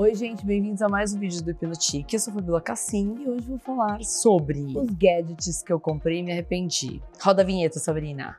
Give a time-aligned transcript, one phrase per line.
[0.00, 2.16] Oi, gente, bem-vindos a mais um vídeo do Hipnotique.
[2.16, 6.20] Eu sou a Fabiola Cassim e hoje vou falar sobre os gadgets que eu comprei
[6.20, 7.02] e me arrependi.
[7.20, 8.34] Roda a vinheta, Sabrina.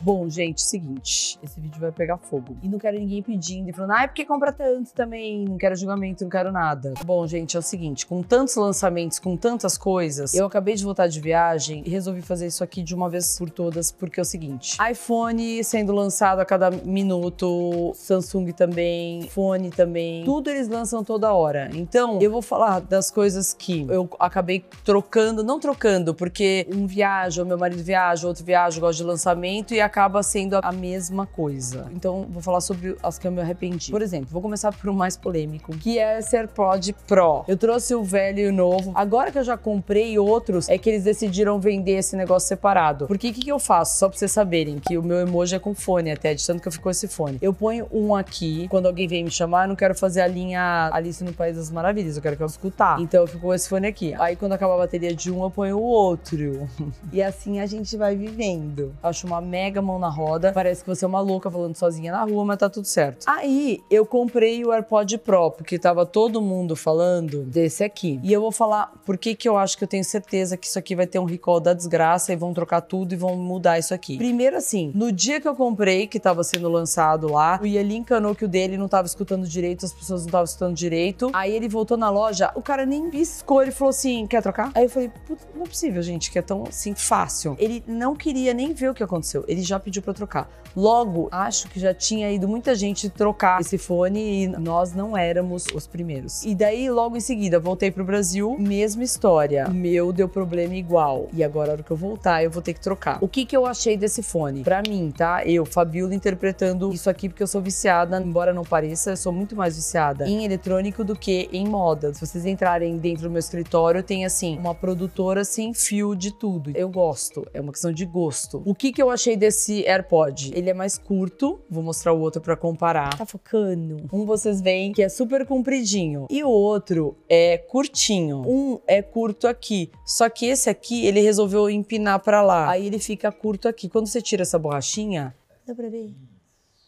[0.00, 2.56] Bom, gente, seguinte, esse vídeo vai pegar fogo.
[2.62, 5.44] E não quero ninguém pedindo e falando, ai, ah, por compra tanto também?
[5.44, 6.94] Não quero julgamento, não quero nada.
[7.04, 11.08] Bom, gente, é o seguinte, com tantos lançamentos, com tantas coisas, eu acabei de voltar
[11.08, 14.24] de viagem e resolvi fazer isso aqui de uma vez por todas, porque é o
[14.24, 21.32] seguinte, iPhone sendo lançado a cada minuto, Samsung também, fone também, tudo eles lançam toda
[21.32, 21.70] hora.
[21.74, 27.42] Então, eu vou falar das coisas que eu acabei trocando, não trocando, porque um viaja,
[27.42, 31.26] o meu marido viaja, outro viaja, gosta de lançamento e acaba acaba sendo a mesma
[31.26, 31.90] coisa.
[31.92, 33.90] Então, vou falar sobre as que eu me arrependi.
[33.90, 37.44] Por exemplo, vou começar por mais polêmico, que é esse AirPod Pro.
[37.48, 38.92] Eu trouxe o velho e o novo.
[38.94, 43.08] Agora que eu já comprei outros, é que eles decidiram vender esse negócio separado.
[43.08, 43.98] Porque o que, que eu faço?
[43.98, 46.68] Só pra vocês saberem que o meu emoji é com fone até, de tanto que
[46.68, 47.38] eu fico com esse fone.
[47.42, 50.90] Eu ponho um aqui, quando alguém vem me chamar, eu não quero fazer a linha
[50.92, 53.00] Alice no País das Maravilhas, eu quero que eu escutar.
[53.00, 54.14] Então eu fico com esse fone aqui.
[54.14, 56.68] Aí quando acaba a bateria de um, eu ponho o outro.
[57.12, 58.94] e assim a gente vai vivendo.
[59.02, 60.52] Acho uma mega mão na roda.
[60.52, 63.24] Parece que você é uma louca falando sozinha na rua, mas tá tudo certo.
[63.26, 68.20] Aí eu comprei o AirPod Pro, porque tava todo mundo falando desse aqui.
[68.22, 70.78] E eu vou falar por que que eu acho que eu tenho certeza que isso
[70.78, 73.94] aqui vai ter um recall da desgraça e vão trocar tudo e vão mudar isso
[73.94, 74.16] aqui.
[74.16, 78.34] Primeiro assim, no dia que eu comprei, que tava sendo lançado lá, o Yeli encanou
[78.34, 81.30] que o dele não tava escutando direito, as pessoas não estavam escutando direito.
[81.32, 84.70] Aí ele voltou na loja, o cara nem piscou, ele falou assim, quer trocar?
[84.74, 85.10] Aí eu falei,
[85.54, 87.56] não é possível, gente, que é tão assim fácil.
[87.58, 89.44] Ele não queria nem ver o que aconteceu.
[89.46, 90.50] Ele já pediu para trocar.
[90.76, 95.66] Logo, acho que já tinha ido muita gente trocar esse fone e nós não éramos
[95.74, 96.44] os primeiros.
[96.44, 99.66] E daí, logo em seguida, voltei pro Brasil, mesma história.
[99.68, 101.28] O meu deu problema igual.
[101.32, 103.18] E agora, na hora que eu voltar, eu vou ter que trocar.
[103.20, 104.62] O que que eu achei desse fone?
[104.62, 105.44] Pra mim, tá?
[105.44, 109.54] Eu, Fabiola, interpretando isso aqui porque eu sou viciada, embora não pareça, eu sou muito
[109.54, 112.14] mais viciada em eletrônico do que em moda.
[112.14, 116.70] Se vocês entrarem dentro do meu escritório, tem assim, uma produtora sem fio de tudo.
[116.74, 118.62] Eu gosto, é uma questão de gosto.
[118.64, 120.52] O que que eu achei desse AirPod.
[120.54, 123.16] Ele é mais curto, vou mostrar o outro para comparar.
[123.16, 124.06] Tá focando?
[124.12, 128.42] Um vocês veem que é super compridinho e o outro é curtinho.
[128.46, 132.70] Um é curto aqui, só que esse aqui ele resolveu empinar para lá.
[132.70, 133.88] Aí ele fica curto aqui.
[133.88, 135.34] Quando você tira essa borrachinha,
[135.66, 136.14] dá pra ver?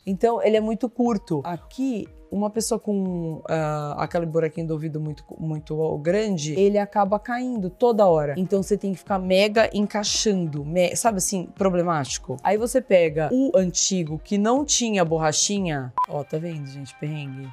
[0.07, 1.41] Então ele é muito curto.
[1.45, 7.69] Aqui uma pessoa com uh, aquele buraquinho do ouvido muito, muito grande, ele acaba caindo
[7.69, 8.35] toda hora.
[8.37, 12.37] Então você tem que ficar mega encaixando, me, sabe assim, problemático.
[12.43, 17.49] Aí você pega o antigo que não tinha borrachinha, ó, tá vendo, gente, perrengue?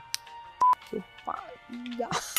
[0.90, 2.38] Que pai.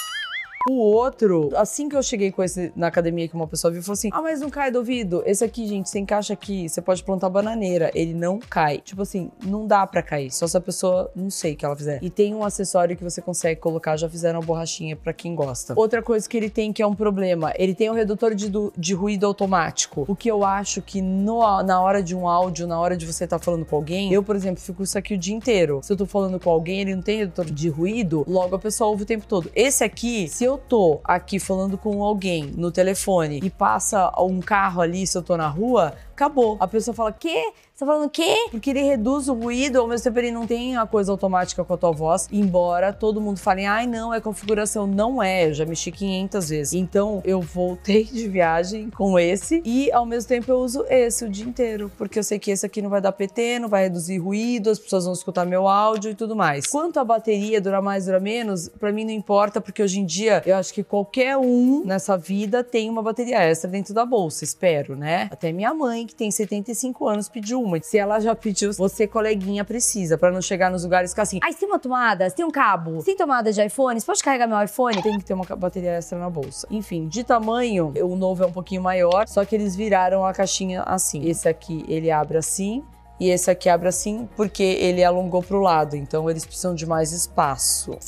[0.68, 3.94] O outro, assim que eu cheguei com esse na academia que uma pessoa viu, falou
[3.94, 5.22] assim: Ah, mas não cai do ouvido.
[5.24, 7.90] Esse aqui, gente, você encaixa aqui, você pode plantar bananeira.
[7.94, 8.76] Ele não cai.
[8.78, 10.30] Tipo assim, não dá pra cair.
[10.30, 11.98] Só se a pessoa, não sei o que ela fizer.
[12.02, 15.72] E tem um acessório que você consegue colocar, já fizeram uma borrachinha pra quem gosta.
[15.74, 18.92] Outra coisa que ele tem que é um problema: ele tem um redutor de, de
[18.92, 20.04] ruído automático.
[20.06, 23.24] O que eu acho que no, na hora de um áudio, na hora de você
[23.24, 25.80] estar tá falando com alguém, eu, por exemplo, fico isso aqui o dia inteiro.
[25.82, 28.90] Se eu tô falando com alguém, ele não tem redutor de ruído, logo a pessoa
[28.90, 29.50] ouve o tempo todo.
[29.54, 34.80] Esse aqui, se eu tô aqui falando com alguém no telefone e passa um carro
[34.82, 36.56] ali, se eu tô na rua, acabou.
[36.60, 37.52] A pessoa fala, quê?
[37.78, 38.48] Você tá falando o quê?
[38.50, 41.74] Porque ele reduz o ruído, ao mesmo tempo ele não tem a coisa automática com
[41.74, 44.84] a tua voz, embora todo mundo fale, ai não, é configuração.
[44.84, 46.72] Não é, eu já mexi 500 vezes.
[46.72, 51.28] Então eu voltei de viagem com esse e ao mesmo tempo eu uso esse o
[51.28, 54.18] dia inteiro, porque eu sei que esse aqui não vai dar PT, não vai reduzir
[54.18, 56.66] ruído, as pessoas vão escutar meu áudio e tudo mais.
[56.66, 60.42] Quanto a bateria, durar mais, durar menos, para mim não importa, porque hoje em dia
[60.44, 64.96] eu acho que qualquer um nessa vida tem uma bateria extra dentro da bolsa, espero,
[64.96, 65.28] né?
[65.30, 67.80] Até minha mãe, que tem 75 anos, pediu uma.
[67.82, 71.38] Se ela já pediu, você, coleguinha, precisa, para não chegar nos lugares e ficar assim.
[71.42, 72.30] Você tem uma tomada?
[72.30, 73.02] Tem um cabo?
[73.02, 74.00] Tem tomada de iPhone?
[74.00, 75.02] Você pode carregar meu iPhone?
[75.02, 76.66] Tem que ter uma bateria extra na bolsa.
[76.70, 80.82] Enfim, de tamanho, o novo é um pouquinho maior, só que eles viraram a caixinha
[80.82, 81.28] assim.
[81.28, 82.82] Esse aqui, ele abre assim,
[83.20, 86.86] e esse aqui abre assim porque ele alongou para o lado, então eles precisam de
[86.86, 87.98] mais espaço.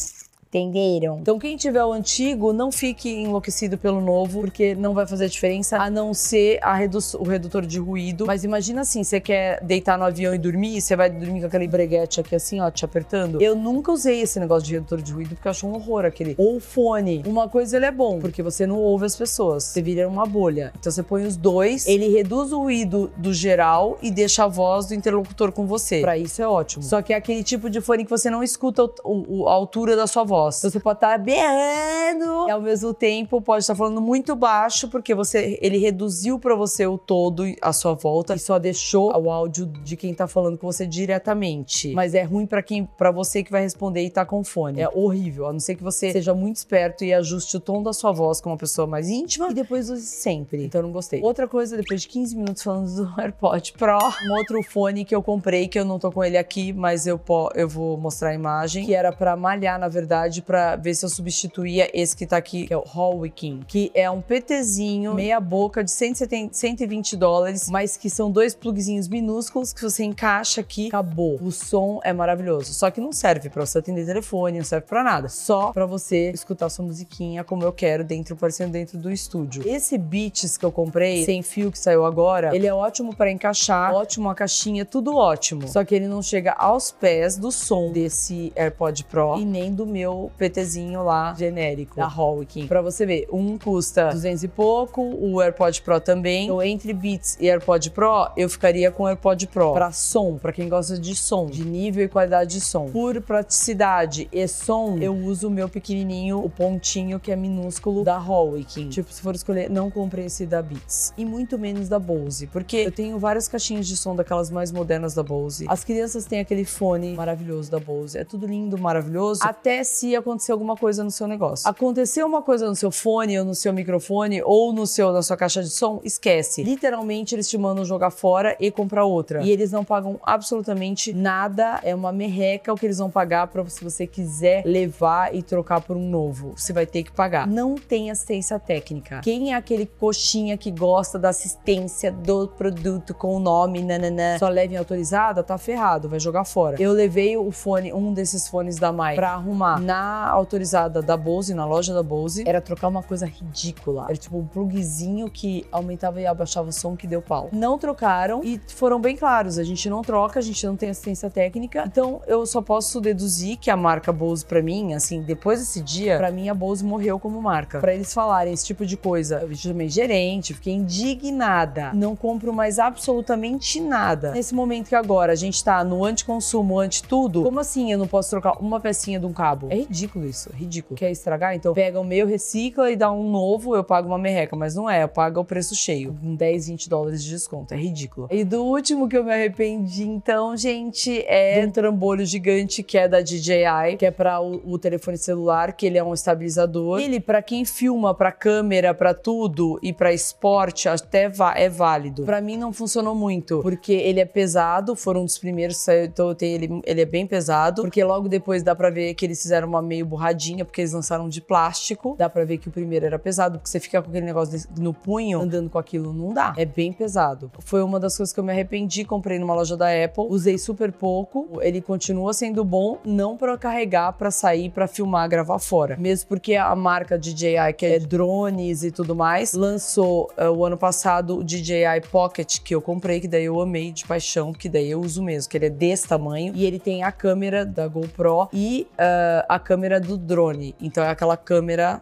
[0.52, 1.20] Entenderam?
[1.20, 5.78] Então, quem tiver o antigo, não fique enlouquecido pelo novo, porque não vai fazer diferença
[5.78, 6.76] a não ser a
[7.20, 8.26] o redutor de ruído.
[8.26, 11.68] Mas imagina assim: você quer deitar no avião e dormir, você vai dormir com aquele
[11.68, 13.40] breguete aqui assim, ó, te apertando.
[13.40, 16.34] Eu nunca usei esse negócio de redutor de ruído porque eu acho um horror aquele.
[16.36, 17.22] Ou fone.
[17.24, 19.62] Uma coisa ele é bom, porque você não ouve as pessoas.
[19.62, 20.72] Você vira uma bolha.
[20.80, 24.86] Então você põe os dois, ele reduz o ruído do geral e deixa a voz
[24.86, 26.00] do interlocutor com você.
[26.00, 26.82] Para isso é ótimo.
[26.82, 29.94] Só que é aquele tipo de fone que você não escuta o, o, a altura
[29.94, 34.00] da sua voz Então, você pode estar berrando e ao mesmo tempo pode estar falando
[34.00, 38.58] muito baixo porque você ele reduziu para você o todo à sua volta e só
[38.58, 41.92] deixou o áudio de quem tá falando com você diretamente.
[41.94, 44.80] Mas é ruim para quem para você que vai responder e tá com fone.
[44.80, 47.92] É horrível, a não ser que você seja muito esperto e ajuste o tom da
[47.92, 50.64] sua voz com uma pessoa mais íntima e depois use sempre.
[50.64, 51.22] Então eu não gostei.
[51.22, 55.22] Outra coisa, depois de 15 minutos falando do AirPod Pro, um outro fone que eu
[55.22, 57.20] comprei que eu não tô com ele aqui, mas eu
[57.54, 61.08] eu vou mostrar a imagem, que era para malhar, na verdade, para ver se eu
[61.08, 65.82] substituía esse que tá aqui, que é o Hallwicking, que é um PTzinho meia boca
[65.82, 71.38] de 170, 120 dólares, mas que são dois plugzinhos minúsculos que você encaixa aqui, acabou.
[71.40, 75.02] O som é maravilhoso, só que não serve para você atender telefone, não serve para
[75.02, 79.62] nada, só para você escutar sua musiquinha como eu quero dentro, parecendo dentro do estúdio.
[79.66, 83.94] Esse Beats que eu comprei, sem fio que saiu agora, ele é ótimo para encaixar,
[83.94, 85.66] ótimo a caixinha, tudo ótimo.
[85.68, 89.86] Só que ele não chega aos pés do som desse AirPod Pro e nem do
[89.86, 92.66] meu PTzinho lá genérico da Hallwicking.
[92.66, 96.44] Para você ver, um custa 200 e pouco, o AirPod Pro também.
[96.44, 100.52] Então, entre Beats e AirPod Pro, eu ficaria com o AirPod Pro para som, para
[100.52, 102.86] quem gosta de som, de nível e qualidade de som.
[102.86, 108.16] Por praticidade e som, eu uso o meu pequenininho, o pontinho que é minúsculo da
[108.16, 108.88] Hallwicking.
[108.88, 112.76] Tipo, se for escolher, não comprei esse da Beats e muito menos da Bose, porque
[112.78, 115.66] eu tenho várias caixinhas de som daquelas mais modernas da Bose.
[115.68, 118.18] As crianças têm aquele fone maravilhoso da Bose.
[118.18, 121.68] É tudo lindo, maravilhoso, até se acontecer alguma coisa no seu negócio.
[121.68, 125.36] Aconteceu uma coisa no seu fone ou no seu microfone ou no seu na sua
[125.36, 126.62] caixa de som, esquece.
[126.62, 129.42] Literalmente eles te mandam jogar fora e comprar outra.
[129.42, 133.64] E eles não pagam absolutamente nada, é uma merreca o que eles vão pagar para
[133.68, 136.52] se você quiser levar e trocar por um novo.
[136.56, 137.46] Você vai ter que pagar.
[137.46, 139.20] Não tem assistência técnica.
[139.22, 144.48] Quem é aquele coxinha que gosta da assistência do produto com o nome nananã, só
[144.48, 146.76] leve autorizada, tá ferrado, vai jogar fora.
[146.80, 151.54] Eu levei o fone, um desses fones da Mai, pra arrumar na autorizada da Bose,
[151.54, 152.44] na loja da Bose.
[152.46, 154.04] Era trocar uma coisa ridícula.
[154.08, 157.48] Era tipo um plugzinho que aumentava e abaixava o som que deu pau.
[157.52, 159.58] Não trocaram e foram bem claros.
[159.58, 161.84] A gente não troca, a gente não tem assistência técnica.
[161.86, 166.18] Então eu só posso deduzir que a marca Bose, pra mim, assim, depois desse dia,
[166.18, 167.80] pra mim a Bose morreu como marca.
[167.80, 171.92] Pra eles falarem esse tipo de coisa, eu chamei gerente, fiquei indignada.
[171.94, 174.32] Não compro mais absolutamente nada.
[174.32, 178.06] Nesse momento que agora a gente tá no anticonsumo, anti tudo, como assim eu não
[178.06, 179.68] posso trocar uma pecinha de um cabo?
[179.70, 180.96] É ridículo isso, é ridículo.
[180.96, 181.54] Quer estragar?
[181.54, 184.88] Então pega o meu, recicla e dá um novo, eu pago uma merreca, mas não
[184.88, 188.28] é, eu pago o preço cheio, com 10, 20 dólares de desconto, é ridículo.
[188.30, 193.08] E do último que eu me arrependi, então, gente, é um trambolho gigante que é
[193.08, 197.00] da DJI, que é para o, o, telefone celular, que ele é um estabilizador.
[197.00, 202.24] Ele, para quem filma, para câmera, para tudo e para esporte, até é válido.
[202.24, 206.80] Para mim não funcionou muito, porque ele é pesado, foram um dos primeiros, então ele,
[206.84, 210.06] ele é bem pesado, porque logo depois dá para ver que eles fizeram uma meio
[210.06, 212.14] borradinha, porque eles lançaram de plástico.
[212.18, 214.92] Dá para ver que o primeiro era pesado, porque você fica com aquele negócio no
[214.92, 216.54] punho, andando com aquilo, não dá.
[216.56, 217.50] É bem pesado.
[217.60, 220.92] Foi uma das coisas que eu me arrependi, comprei numa loja da Apple, usei super
[220.92, 225.96] pouco, ele continua sendo bom, não para carregar, para sair, para filmar, gravar fora.
[225.96, 230.76] Mesmo porque a marca DJI, que é drones e tudo mais, lançou uh, o ano
[230.76, 234.90] passado o DJI Pocket, que eu comprei, que daí eu amei de paixão, que daí
[234.90, 238.48] eu uso mesmo, que ele é desse tamanho e ele tem a câmera da GoPro
[238.52, 240.74] e uh, a câmera do drone.
[240.80, 242.00] Então é aquela câmera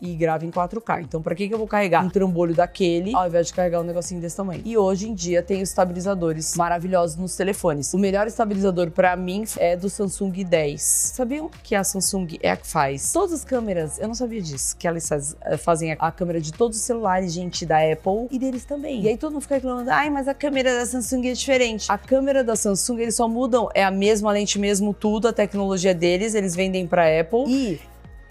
[0.00, 1.02] e grava em 4K.
[1.02, 3.84] Então, para que, que eu vou carregar um trambolho daquele ao invés de carregar um
[3.84, 4.62] negocinho desse tamanho?
[4.64, 7.92] E hoje em dia tem estabilizadores maravilhosos nos telefones.
[7.94, 10.80] O melhor estabilizador para mim é do Samsung 10.
[10.82, 13.98] Sabiam que a Samsung é a que faz todas as câmeras?
[13.98, 17.66] Eu não sabia disso, que elas eh, fazem a câmera de todos os celulares, gente,
[17.66, 19.02] da Apple e deles também.
[19.02, 21.86] E aí todo mundo fica reclamando, ai, mas a câmera da Samsung é diferente.
[21.90, 25.94] A câmera da Samsung, eles só mudam, é a mesma lente mesmo tudo, a tecnologia
[25.94, 27.44] deles, eles vendem para Apple.
[27.48, 27.80] E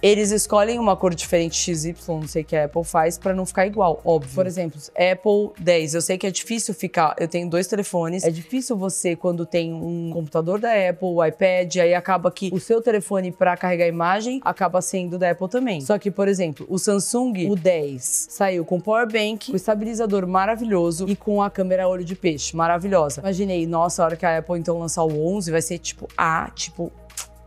[0.02, 3.68] eles escolhem uma cor diferente XY, não sei que a Apple faz, para não ficar
[3.68, 4.34] igual, óbvio.
[4.34, 5.96] Por exemplo, Apple 10.
[5.96, 7.16] Eu sei que é difícil ficar.
[7.20, 8.24] Eu tenho dois telefones.
[8.24, 12.60] É difícil você, quando tem um computador da Apple, o iPad, aí acaba que o
[12.60, 15.82] seu telefone para carregar imagem acaba sendo da Apple também.
[15.82, 21.10] Só que, por exemplo, o Samsung, o 10, saiu com power bank, com estabilizador maravilhoso
[21.10, 23.22] e com a câmera olho de peixe, maravilhosa.
[23.22, 26.50] Imaginei, nossa, a hora que a Apple então lançar o 11, vai ser tipo, ah,
[26.56, 26.92] tipo,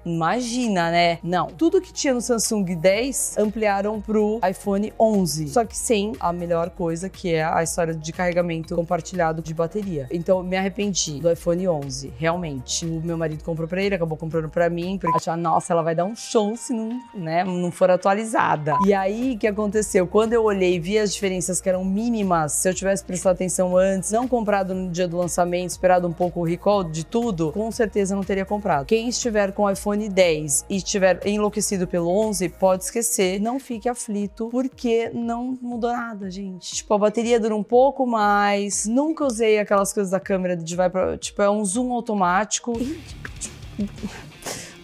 [0.04, 1.18] Imagina, né?
[1.23, 1.47] Não.
[1.47, 5.49] Tudo que tinha no Samsung 10 ampliaram pro iPhone 11.
[5.49, 10.06] Só que sem a melhor coisa, que é a história de carregamento compartilhado de bateria.
[10.11, 12.85] Então, me arrependi do iPhone 11, realmente.
[12.85, 15.94] O meu marido comprou pra ele, acabou comprando pra mim, porque achava, nossa, ela vai
[15.94, 18.76] dar um show se não, né, não for atualizada.
[18.87, 20.06] E aí, o que aconteceu?
[20.06, 23.76] Quando eu olhei e vi as diferenças que eram mínimas, se eu tivesse prestado atenção
[23.76, 27.71] antes, não comprado no dia do lançamento, esperado um pouco o recall de tudo, com
[27.71, 28.87] certeza não teria comprado.
[28.87, 33.61] Quem estiver com o iPhone iPhone 10 e tiver enlouquecido pelo 11, pode esquecer, não
[33.61, 36.75] fique aflito, porque não mudou nada, gente.
[36.75, 38.87] Tipo, a bateria dura um pouco mais.
[38.87, 42.72] Nunca usei aquelas coisas da câmera de vai para, tipo, é um zoom automático.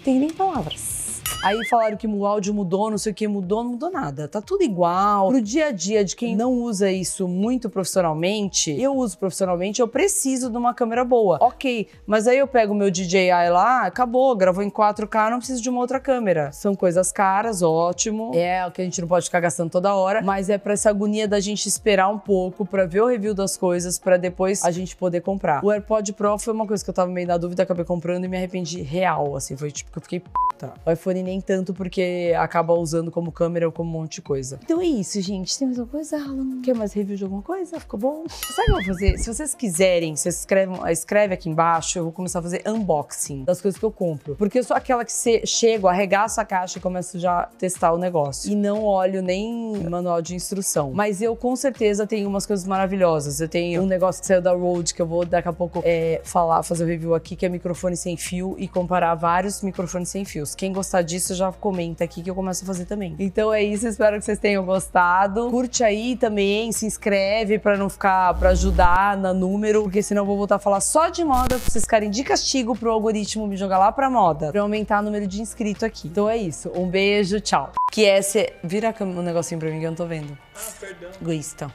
[0.04, 0.98] Tem nem palavras.
[1.42, 4.28] Aí falaram que o áudio mudou, não sei o que mudou, não mudou nada.
[4.28, 5.28] Tá tudo igual.
[5.28, 9.88] Pro dia a dia de quem não usa isso muito profissionalmente, eu uso profissionalmente, eu
[9.88, 11.38] preciso de uma câmera boa.
[11.40, 15.70] Ok, mas aí eu pego meu DJI lá, acabou, gravou em 4K, não preciso de
[15.70, 16.50] uma outra câmera.
[16.52, 18.32] São coisas caras, ótimo.
[18.35, 20.90] É o que a gente não pode ficar gastando toda hora, mas é pra essa
[20.90, 24.70] agonia da gente esperar um pouco pra ver o review das coisas, pra depois a
[24.70, 25.64] gente poder comprar.
[25.64, 28.28] O AirPod Pro foi uma coisa que eu tava meio na dúvida, acabei comprando e
[28.28, 30.73] me arrependi real, assim, foi tipo que eu fiquei puta.
[30.85, 34.58] O iPhone nem tanto porque acaba usando como câmera ou como um monte de coisa.
[34.62, 35.58] Então é isso, gente.
[35.58, 36.60] Tem mais alguma coisa, Alan?
[36.62, 37.80] Quer mais review de alguma coisa?
[37.80, 38.25] Ficou bom?
[38.28, 39.18] Sabe o que eu vou fazer?
[39.18, 43.60] Se vocês quiserem, vocês escrevem, escreve aqui embaixo, eu vou começar a fazer unboxing das
[43.60, 44.37] coisas que eu compro.
[44.37, 47.92] Porque eu sou aquela que se, chego, arregaço a caixa e começo já a testar
[47.92, 48.50] o negócio.
[48.50, 50.92] E não olho nem manual de instrução.
[50.92, 53.40] Mas eu com certeza tenho umas coisas maravilhosas.
[53.40, 56.20] Eu tenho um negócio que saiu da Rode que eu vou daqui a pouco é,
[56.25, 60.25] falar, fazer o review aqui, que é microfone sem fio e comparar vários microfones sem
[60.25, 60.54] fios.
[60.54, 63.16] Quem gostar disso já comenta aqui que eu começo a fazer também.
[63.18, 65.50] Então é isso, espero que vocês tenham gostado.
[65.50, 70.26] Curte aí também, se inscreve para não ficar, para ajudar no número, porque senão eu
[70.26, 73.56] vou voltar a falar só de moda, pra vocês ficarem de castigo pro algoritmo me
[73.56, 76.08] jogar lá pra moda, pra aumentar o número de inscritos aqui.
[76.08, 77.72] Então é isso, um beijo, tchau.
[77.90, 78.52] Que é esse...
[78.62, 80.36] Vira um negocinho pra mim que eu não tô vendo.
[80.54, 81.10] Ah, perdão.
[81.20, 81.72] Egoísta.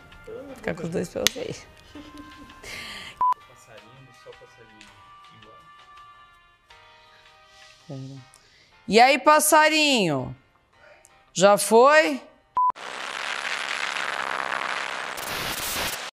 [0.56, 1.66] Ficar com os dois pra vocês.
[3.50, 4.88] Passarinho, só passarinho.
[7.90, 8.20] Igual.
[8.88, 10.36] E aí, passarinho?
[11.34, 12.22] Já foi?